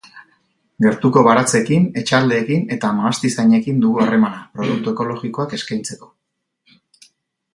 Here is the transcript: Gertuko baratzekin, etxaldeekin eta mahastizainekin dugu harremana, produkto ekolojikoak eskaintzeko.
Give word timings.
Gertuko 0.85 1.21
baratzekin, 1.27 1.83
etxaldeekin 2.01 2.63
eta 2.77 2.91
mahastizainekin 3.01 3.83
dugu 3.85 4.03
harremana, 4.05 4.41
produkto 4.57 4.95
ekolojikoak 4.97 5.53
eskaintzeko. 5.61 6.11